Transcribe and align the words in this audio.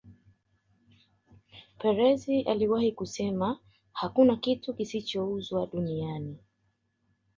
Perez 1.79 2.27
aliwahi 2.45 2.91
kusema 2.91 3.59
hakuna 3.91 4.35
kitu 4.35 4.73
kisichouzwa 4.73 5.67
duniani 5.67 6.37